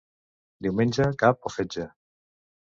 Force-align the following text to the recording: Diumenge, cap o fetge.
Diumenge, 0.67 1.05
cap 1.25 1.51
o 1.51 1.53
fetge. 1.57 1.87